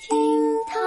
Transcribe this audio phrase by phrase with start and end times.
[0.00, 0.16] 厅
[0.68, 0.80] 堂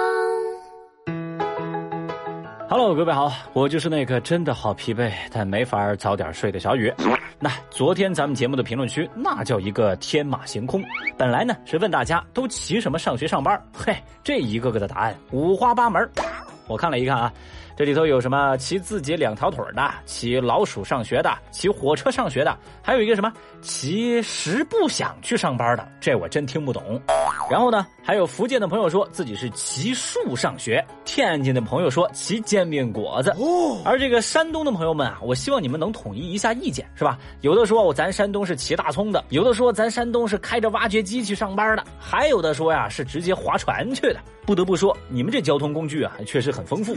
[2.66, 6.90] ，Hello，各位好，我就是那个真的好疲惫但没法早点睡的小雨。
[7.38, 10.82] 那昨天咱们节目的评论区那叫一个天马行空，
[11.18, 13.94] 本来呢是问大家都骑什么上学上班，嘿，
[14.24, 16.08] 这一个个的答案五花八门。
[16.66, 17.30] 我看了一看啊。
[17.76, 27.00] 这里头有什么骑自己两条腿的，骑老鼠上学的，骑火车上学的，还有一个什么骑十不想去上班的，这我真听不懂。
[27.50, 33.30] 然后呢，还有福建的朋友说自己是骑树上学，天津的朋友说骑煎饼果子。
[33.38, 37.18] 哦，而这个山东的朋友们啊，我希望你们能统一一下意见，是吧？
[37.40, 44.20] 有的说咱山东是骑大葱的，有的说咱山东是开着挖掘机去上班的，还有的说呀是直接划船去的。
[44.44, 46.96] 不得不说，你们这交通工具啊，确实很丰富。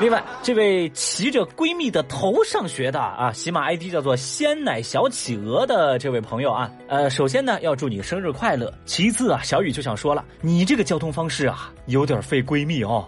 [0.00, 8.72] 另外，这位骑着闺蜜的头上学的啊，喜马 ID 叫做鲜奶小企鹅的这位朋友啊，呃，首先呢要祝你生日快乐。
[8.86, 13.06] 其次啊，小雨就想说了，你这个交通方式啊，有点费闺蜜哦。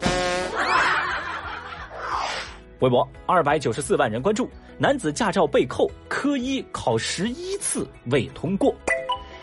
[2.80, 8.74] 微博二百九十四万人关注，男子驾照被扣，科一考十一次未通过。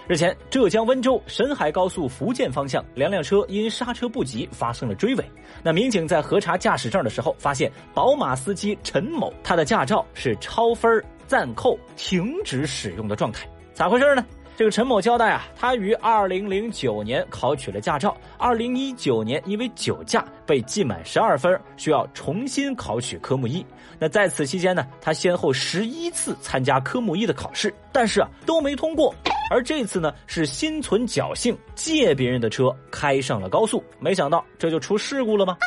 [0.09, 5.23] 日前，浙江温州沈海高速福建方向，两辆车因刹车不及发生了追尾。
[5.61, 10.91] 那民警在核查驾驶证的时候，发现宝马司机陈某他的驾照是超分
[11.27, 13.47] 暂扣、停止使用的状态。
[13.71, 14.25] 咋回事呢？
[14.57, 23.63] 这个陈某交代啊，他于二零零九年考取了驾照，二零一九年因为酒驾被记满十二分，需要重新考取科目一。
[23.99, 29.13] 那在此期间呢，他先后十一次参加科目一的考试，但是啊都没通过。
[29.49, 35.57] 而这次呢，是心存侥幸借别人的车开上了高速，没想到这就出事故了吗？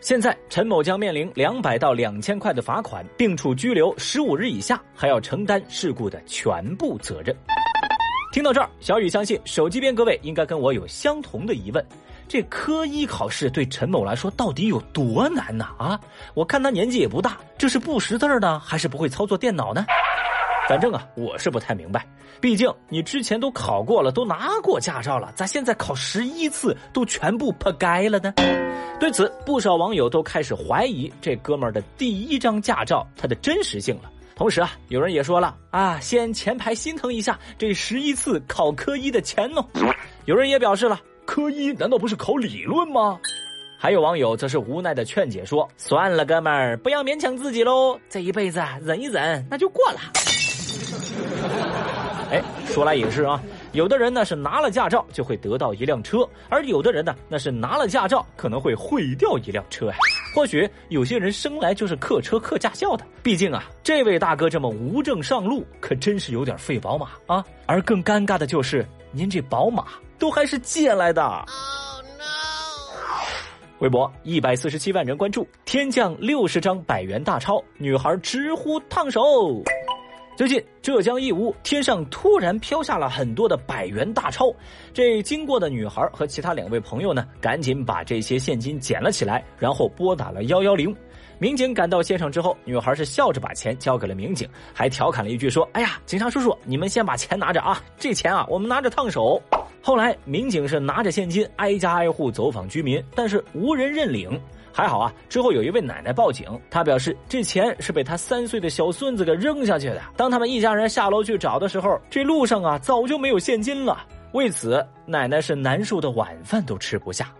[0.00, 7.34] 现在陈某将面临两百到两千块的罚款，并处拘留十五日以下，还要承担事故的全部责任。
[8.32, 11.86] 听到这儿，小雨相信手机边各位应该跟我有相同的疑问：
[12.26, 15.66] 这科一考试对陈某来说到底有多难呢？
[15.78, 16.00] 啊，
[16.34, 19.86] 我看他年纪也不大，这是不识字呢，还是不会操作电脑呢？
[20.72, 22.02] 反正啊，我是不太明白。
[22.40, 28.32] 毕竟你之前都考过了，都拿过驾照了，咋现在考十一次都全部破该了呢？
[28.98, 34.10] 对此，不少网友都开始怀疑这哥们儿的第一张驾照它的真实性了。
[34.34, 39.62] 同时啊，有人也说了啊，先前排心疼一下这十一次考科一的钱呢。
[40.24, 43.20] 有人也表示了，科一难道不是考理论吗？
[43.78, 50.00] 还有网友则是无奈的劝解说：“算了，哥们儿，不要勉强自己喽，这一辈子忍一忍，那就过了。”
[52.32, 53.38] 哎，说来也是啊，
[53.72, 59.96] 有的人呢是拿了驾照就会得到一辆车，而有的人呢那是拿了驾照可能会毁掉一辆车呀。
[60.34, 67.44] 或许有些人生来就是客车客驾校的，毕竟啊，这位大哥这么无证上路，可真是有点费宝马啊。
[67.66, 71.22] 而更尴尬的就是，您这宝马都还是借来的。
[71.22, 72.24] Oh no！
[73.80, 79.62] 微博一百四十七万人关注，天降六十张百元大钞，女孩直呼烫手。
[80.34, 84.50] 最近，浙江义乌天上突然飘下了很多的百元大钞，
[84.94, 90.96] 这经过的女孩和其他两位朋友呢，赶紧把这些现金捡了起来，然后拨打了幺幺零。
[91.42, 99.42] 民警赶到现场之后，女孩是笑着把钱交给了民警，还调侃了一句说：“哎呀，警察叔叔，你们先把钱拿着啊，这钱啊，我们拿着烫手。”
[99.82, 104.40] 后来，民警是拿着现金挨家挨户走访居民，但是无人认领。
[104.72, 110.00] 还好啊，之后有一位奶奶报警，她表示这钱是被她三岁的小孙子给扔下去的。
[110.16, 114.06] 当他们一家人下楼去找的时候，这路上啊早就没有现金了。
[114.30, 117.34] 为此，奶奶是难受的晚饭都吃不下。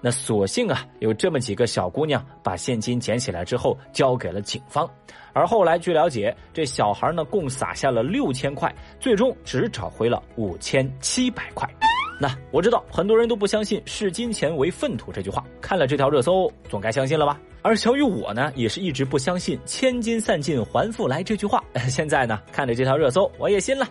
[0.00, 4.88] 那所幸啊，有这么几个小姑娘把现金捡起来之后交给了警方。
[5.32, 11.68] 而后来据了解，这小孩呢共撒下了六千块，最终只找回了五千七百块。
[12.18, 17.38] 那我知道很多人都不相信“视金钱为粪土”这句话，看了这条热搜，总该相信了吧？
[17.60, 21.62] 而小雨我呢，也是一直不相信“千金散尽还复来”这句话。
[21.90, 23.86] 现在呢，看着这条热搜，我也信了。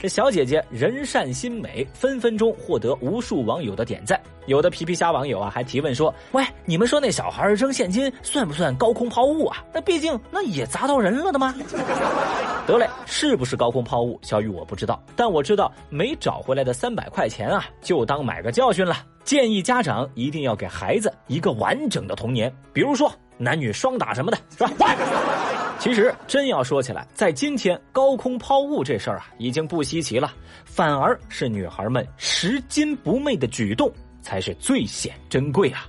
[0.00, 4.18] 这小姐姐人善心美，分分钟获得无数网友的点赞。
[4.46, 9.64] 有的皮皮虾网友啊，还提问说：“喂，你们说那小孩扔现金算不算高空抛物啊？
[9.74, 11.54] 那毕竟那也砸到人了的吗？”
[12.66, 14.18] 得嘞，是不是高空抛物？
[14.22, 18.96] 小雨我不知道，但我知道没找回来的三百块钱啊，就当买个教训了。
[19.24, 24.70] 建议家长一定要给孩子一个完整的童年，比如说男女双打什么的，是吧？
[25.78, 30.32] 其实真要说起来，在今天高空抛物这事儿啊，已经不稀奇了，
[30.64, 33.92] 反而是女孩们拾金不昧的举动
[34.26, 35.86] 才是最显珍贵啊！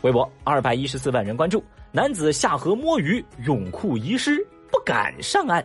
[0.00, 4.38] 微博二百一十四万人关注，男子下河摸鱼，泳裤遗失，
[4.70, 5.62] 不敢上岸。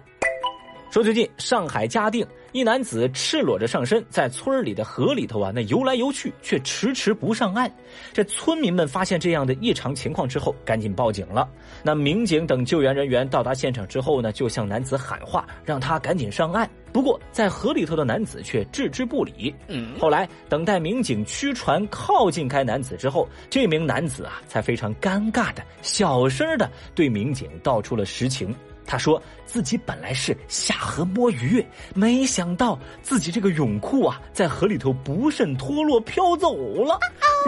[0.97, 2.25] 说最近上海嘉定。
[2.53, 7.71] 一男子赤裸着上身在村里的河里头啊，那游来游去，却迟迟不上岸。
[8.11, 11.47] 这村民们发现这样的异常情况之后，赶紧报警了。
[11.83, 16.67] 那民警等救援人员到达现场之后呢，就向男子喊话，让他赶紧上岸。
[16.91, 19.53] 不过在河里头的男子却置之不理。
[19.99, 28.55] 后来等待民警驱船靠近该男子之后，这名男子啊，才非常尴尬的小声的对民警道出了实情。
[28.87, 31.63] 他说自己本来是下河摸鱼，
[31.93, 36.97] 没想到自己这个泳裤啊，在河里头不慎脱落飘走了。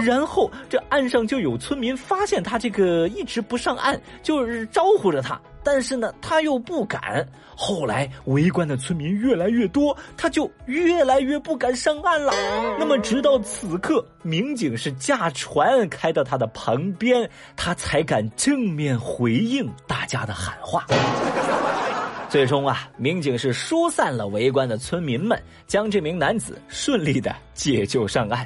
[0.03, 5.39] 然后这岸上就有村民发现他这个一直不上岸，就是招呼着他。
[5.63, 7.27] 但是呢，他又不敢。
[7.56, 12.31] 后来围观的村民越来越多，他就越来越不敢上岸了。
[12.79, 20.85] 那么，直到此刻，民警是驾船开到他的旁边，他才敢正面回应大家的喊话。
[22.29, 28.45] 最终啊，民警是疏散了围观的村民们，将这名男子顺利的解救上岸。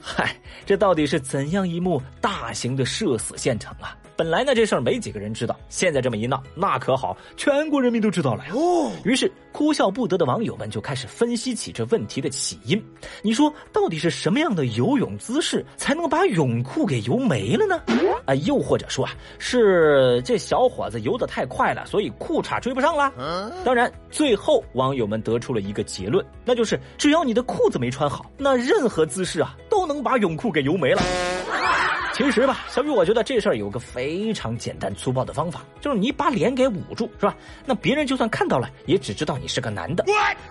[0.00, 0.34] 嗨，
[0.64, 3.94] 这到底是怎样一幕大型的社死现场啊？
[4.16, 8.52] 本来呢，这事儿没几个人知道，现在这么一闹，那可好，全国人民都知道了呀。
[9.04, 12.84] 于是哭笑不得的网友们就开始分析起这问题的起因。
[13.22, 17.80] 你说，到底是什么样的游泳姿势才能把泳裤给游没了呢？
[18.26, 23.52] 啊，又或者说啊，是这小伙子游得太快了，所以裤衩追不上了？
[23.64, 31.02] 当然，最后网友们得出了一个结论，那就是只要你的裤子没穿好，那任何姿势啊都能把泳裤给游没了。
[32.12, 37.34] 其实吧，小雨，我觉得这事儿有个非常简单粗暴的方法，就是你把脸给捂住，是吧？
[37.66, 40.04] 那别人就算看到了，也只知道你是个男的。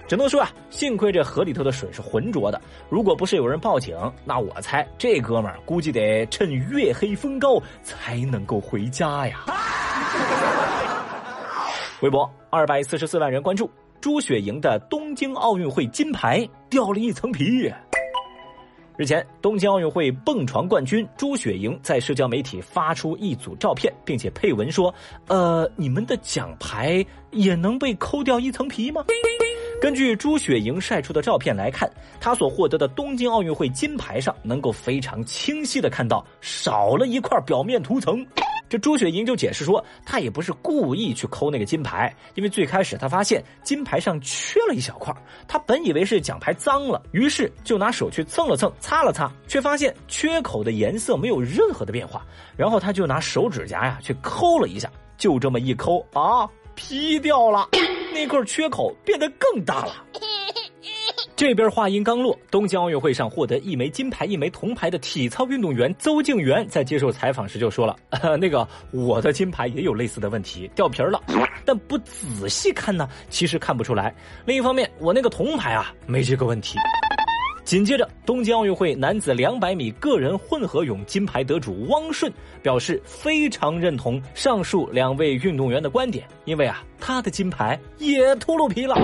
[0.07, 9.45] 只能说啊，幸亏这河里头的水是浑浊的，如果不是有人报警，那我猜这哥们儿估计得趁月黑风高才能够回家呀。
[12.01, 17.71] 微博二百四十四万人关注，朱雪莹的东京奥运会金牌掉了一层皮。
[18.95, 24.93] 日前，东京奥运会蹦床冠军朱雪莹在社交媒体发出一组照片，并且配文说
[25.27, 29.03] ：“呃，你们的奖牌也能被抠掉一层皮吗？”
[29.81, 31.89] 根据朱雪莹晒出的照片来看，
[32.21, 38.23] 她所获得的东京奥运会金牌上能够非常清晰的看到少了一块表面涂层。
[38.69, 45.13] 这朱雪莹就解释说，她也不是故意去抠那个金牌，因为最开始她发现金牌上缺了一小块，
[45.47, 52.25] 她本以为是奖牌脏了，于是就拿手去蹭了蹭，擦了擦，却发现缺口的颜色没有任何的变化，
[52.57, 57.69] 然后她就拿手指甲呀去抠了一下，就这么一抠啊，劈掉了，
[58.11, 60.03] 那块缺口变得更大了。
[61.35, 67.95] 这边话音刚落，东京奥运会上获得一枚金牌、一枚铜牌的体操运动员邹敬园在接受采访时就说了
[68.39, 71.19] ：“那个我的金牌也有类似的问题，掉皮儿了，
[71.65, 74.13] 但不仔细看呢，其实看不出来。
[74.45, 76.77] 另一方面，我那个铜牌啊，没这个问题。”
[77.65, 82.31] 紧接着，东京奥运会男子两百米个人混合泳金牌得主汪顺
[82.61, 88.95] 表示非常认同上述两位运动员的观点，因为啊，他的金牌也秃噜皮了。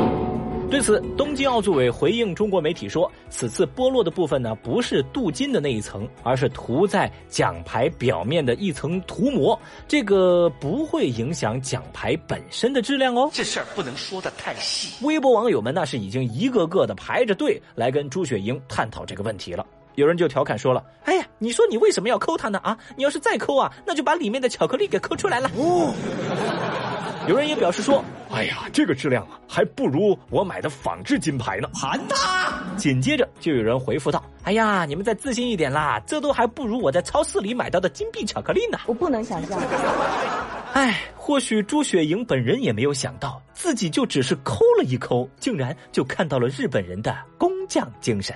[0.70, 15.04] 对此，东京奥组委回应中国媒体说：“此次剥落的部分呢，不是镀金的那一层，而是涂在奖牌表面的一层涂膜，这个不会影响奖牌本身的质量哦。”这事儿不能说的太细。
[15.04, 19.66] 微博网友们那是已经一个个的排着队来跟朱雪莹探讨这个问题了。
[20.00, 22.58] 有人就调侃说了：“哎呀，你说你为什么要抠它呢？
[22.64, 25.94] 啊，你要是再抠啊，那就把里面的巧克力给抠出来了。”哦。
[27.28, 32.64] 有人也表示说：“哎呀，这个质量啊，还不如我买的仿制金牌呢。”盘他！
[32.78, 39.62] 紧接着就有人回复道：“哎呀，你们再自信一点啦，这都还不如我在超市里买到的金币巧克力呢。”我不能想象。
[40.74, 48.36] 哎，或许朱雪莹本人也没有想到，自己就只是抠了一抠，竟然就看到了日本人的工匠精神。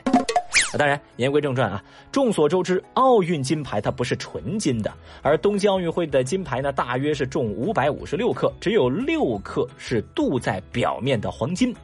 [0.77, 1.83] 当然，言归正传啊。
[2.11, 11.75] 众所周知，奥运金牌它不是纯金的，而东京奥运会的金牌呢，大约是重五百五十六克，只有六克是镀在表面的黄金。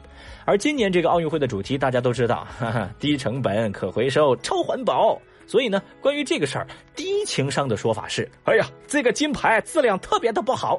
[0.44, 5.20] 而今年这个奥运会的主题大家都知道，哈哈，低成本、可回收、超环保。
[5.46, 10.78] 所以呢，关于这个事儿，低情商的说法是：哎呀，这个金牌质量特别的不好。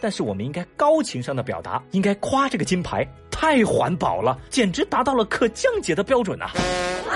[0.00, 3.06] 但是我们应该高情商的表达，应该夸这个金牌
[3.40, 6.50] 太环保了，简直达到了可降解的标准呐。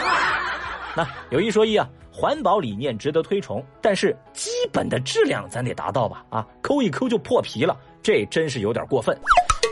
[0.96, 6.24] 那有一说一啊，环保理念值得推崇，但是基本的质量咱得达到吧？
[6.30, 9.18] 啊，抠一抠就破皮了，这真是有点过分。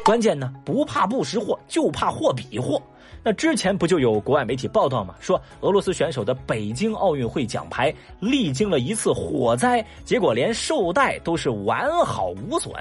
[0.04, 2.82] 关键呢，不怕不识货，就怕货比货。
[3.22, 5.14] 那之前不就有国外媒体报道吗？
[5.20, 12.72] 说俄罗斯选手的北京奥运会奖牌历经了一次火灾，结果连绶带都是完好无损。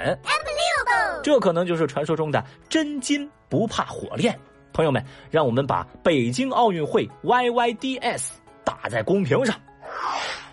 [1.22, 4.38] 这可能就是传说中的真金不怕火炼。
[4.72, 8.30] 朋友们，让我们把北京奥运会 YYDS
[8.64, 9.56] 打在公屏上。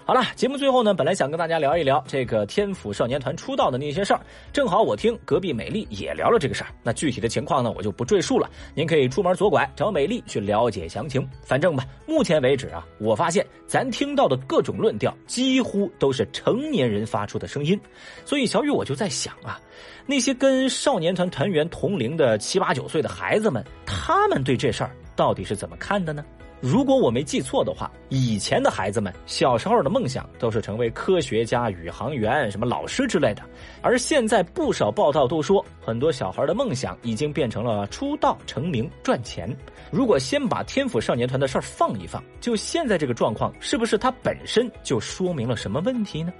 [0.06, 4.20] 好了，节目最后呢，本来想跟大家聊一聊这个天府少年团出道的那些事儿，
[4.52, 6.70] 正好我听隔壁美丽也聊了这个事儿。
[6.80, 11.28] 那具体的情况呢，我就不赘述了，您可以出门左拐找美丽去了解详情。
[11.42, 17.76] 反正吧，目前为止啊，我发现咱听到的各种论调几乎都是成年人发出的声音，
[18.24, 19.60] 所以小雨我就在想啊，
[20.06, 26.24] 那些跟少年团团员同龄的七八九岁的孩子们，他们对这事儿到底是怎么看的呢？
[26.66, 33.42] 如果我没记错的话，以前的孩子们小时候的梦想都是成为科学家、宇航员、什么老师之类的，
[33.82, 39.48] 而现在不少报道都说，很多小孩的梦想已经变成了出道成名赚钱。
[39.92, 46.32] 如果先把天府少年团的事儿放一放，就现在这个状况，是不是它本身就说明了什么问题呢？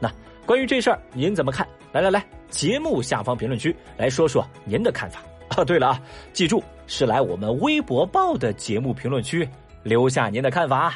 [0.00, 0.12] 那
[0.44, 1.64] 关于这事儿您怎么看？
[1.92, 5.22] 来来来，节目下方评论区来说说您的看法。
[5.50, 9.48] 啊，对了啊，记住是来我们微博报的节目评论区
[9.82, 10.94] 留下您的看法。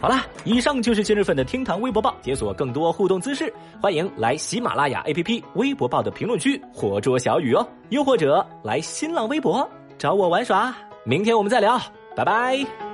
[0.00, 9.68] 好了，以上就是今日份的厅堂微博报，解锁更多互动姿势，欢迎来喜马拉雅 APP 微博报的评论区活捉小雨哦，又或者来新浪微博
[9.98, 10.72] 找我玩耍。
[11.04, 11.80] 明天我们再聊，
[12.14, 12.87] 拜拜。